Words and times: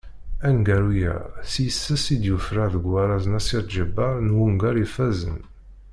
Aneggaru-a 0.45 1.15
s 1.51 1.53
yis-s 1.63 2.05
i 2.13 2.15
d-yufrar 2.21 2.69
deg 2.75 2.85
warraz 2.91 3.25
n 3.27 3.37
Asya 3.39 3.61
Ǧebbar 3.73 4.15
n 4.21 4.35
wungal 4.35 4.77
ifazzen. 4.85 5.39